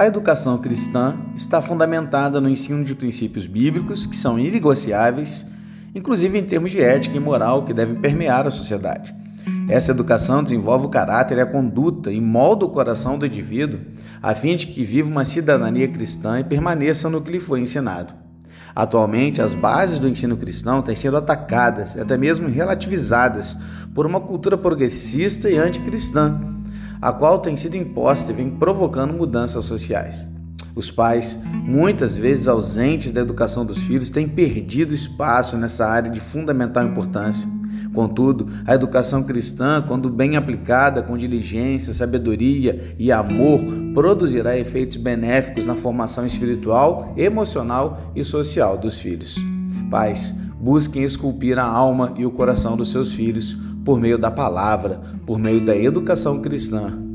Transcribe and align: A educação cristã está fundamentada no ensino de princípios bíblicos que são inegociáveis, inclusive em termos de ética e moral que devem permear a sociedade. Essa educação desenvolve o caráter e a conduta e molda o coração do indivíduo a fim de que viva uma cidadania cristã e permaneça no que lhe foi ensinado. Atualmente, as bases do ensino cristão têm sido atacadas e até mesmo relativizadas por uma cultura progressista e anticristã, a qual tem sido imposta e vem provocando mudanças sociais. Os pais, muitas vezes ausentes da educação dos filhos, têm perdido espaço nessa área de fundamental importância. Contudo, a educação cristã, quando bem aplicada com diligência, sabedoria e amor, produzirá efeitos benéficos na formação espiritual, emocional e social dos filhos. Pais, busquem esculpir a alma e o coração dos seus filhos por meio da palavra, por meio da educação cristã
A 0.00 0.06
educação 0.06 0.56
cristã 0.56 1.14
está 1.36 1.60
fundamentada 1.60 2.40
no 2.40 2.48
ensino 2.48 2.82
de 2.82 2.94
princípios 2.94 3.46
bíblicos 3.46 4.06
que 4.06 4.16
são 4.16 4.38
inegociáveis, 4.38 5.44
inclusive 5.94 6.38
em 6.38 6.42
termos 6.42 6.70
de 6.70 6.80
ética 6.80 7.18
e 7.18 7.20
moral 7.20 7.66
que 7.66 7.74
devem 7.74 7.96
permear 7.96 8.46
a 8.46 8.50
sociedade. 8.50 9.14
Essa 9.68 9.90
educação 9.90 10.42
desenvolve 10.42 10.86
o 10.86 10.88
caráter 10.88 11.36
e 11.36 11.42
a 11.42 11.46
conduta 11.46 12.10
e 12.10 12.18
molda 12.18 12.64
o 12.64 12.70
coração 12.70 13.18
do 13.18 13.26
indivíduo 13.26 13.78
a 14.22 14.34
fim 14.34 14.56
de 14.56 14.68
que 14.68 14.82
viva 14.82 15.10
uma 15.10 15.26
cidadania 15.26 15.86
cristã 15.86 16.40
e 16.40 16.44
permaneça 16.44 17.10
no 17.10 17.20
que 17.20 17.32
lhe 17.32 17.38
foi 17.38 17.60
ensinado. 17.60 18.14
Atualmente, 18.74 19.42
as 19.42 19.52
bases 19.52 19.98
do 19.98 20.08
ensino 20.08 20.34
cristão 20.38 20.80
têm 20.80 20.96
sido 20.96 21.18
atacadas 21.18 21.94
e 21.94 22.00
até 22.00 22.16
mesmo 22.16 22.48
relativizadas 22.48 23.54
por 23.94 24.06
uma 24.06 24.20
cultura 24.22 24.56
progressista 24.56 25.50
e 25.50 25.58
anticristã, 25.58 26.40
a 27.00 27.12
qual 27.12 27.38
tem 27.38 27.56
sido 27.56 27.76
imposta 27.76 28.30
e 28.30 28.34
vem 28.34 28.50
provocando 28.50 29.14
mudanças 29.14 29.64
sociais. 29.64 30.28
Os 30.74 30.90
pais, 30.90 31.38
muitas 31.64 32.16
vezes 32.16 32.46
ausentes 32.46 33.10
da 33.10 33.20
educação 33.20 33.64
dos 33.64 33.78
filhos, 33.78 34.08
têm 34.08 34.28
perdido 34.28 34.94
espaço 34.94 35.56
nessa 35.56 35.86
área 35.86 36.10
de 36.10 36.20
fundamental 36.20 36.84
importância. 36.84 37.48
Contudo, 37.92 38.48
a 38.64 38.74
educação 38.74 39.22
cristã, 39.22 39.82
quando 39.84 40.08
bem 40.08 40.36
aplicada 40.36 41.02
com 41.02 41.16
diligência, 41.16 41.92
sabedoria 41.92 42.94
e 42.96 43.10
amor, 43.10 43.60
produzirá 43.92 44.56
efeitos 44.56 44.96
benéficos 44.96 45.64
na 45.64 45.74
formação 45.74 46.24
espiritual, 46.24 47.12
emocional 47.16 48.12
e 48.14 48.22
social 48.22 48.78
dos 48.78 48.98
filhos. 48.98 49.36
Pais, 49.90 50.32
busquem 50.60 51.02
esculpir 51.02 51.58
a 51.58 51.64
alma 51.64 52.14
e 52.16 52.24
o 52.24 52.30
coração 52.30 52.76
dos 52.76 52.92
seus 52.92 53.12
filhos 53.12 53.56
por 53.84 54.00
meio 54.00 54.18
da 54.18 54.30
palavra, 54.30 55.00
por 55.26 55.38
meio 55.38 55.60
da 55.64 55.76
educação 55.76 56.40
cristã 56.40 57.09